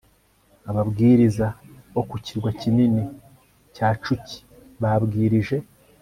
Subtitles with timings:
[0.69, 1.45] ababwiriza
[1.93, 3.03] bo ku kirwa kinini
[3.75, 4.37] cya Cuki
[4.81, 5.57] babwirije